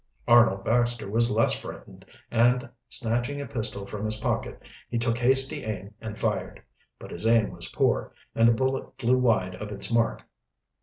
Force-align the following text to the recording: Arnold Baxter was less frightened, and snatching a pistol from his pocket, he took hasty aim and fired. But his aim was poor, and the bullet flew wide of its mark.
Arnold 0.27 0.65
Baxter 0.65 1.07
was 1.07 1.29
less 1.29 1.53
frightened, 1.53 2.05
and 2.31 2.67
snatching 2.89 3.39
a 3.39 3.45
pistol 3.45 3.85
from 3.85 4.03
his 4.03 4.17
pocket, 4.17 4.59
he 4.89 4.97
took 4.97 5.19
hasty 5.19 5.63
aim 5.63 5.93
and 6.01 6.17
fired. 6.17 6.59
But 6.97 7.11
his 7.11 7.27
aim 7.27 7.51
was 7.51 7.69
poor, 7.71 8.11
and 8.33 8.47
the 8.47 8.51
bullet 8.53 8.97
flew 8.97 9.19
wide 9.19 9.53
of 9.53 9.71
its 9.71 9.93
mark. 9.93 10.23